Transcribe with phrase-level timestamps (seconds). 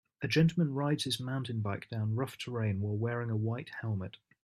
[0.23, 4.17] A gentleman rides his mountain bike down rough terrain while wearing a white helmet.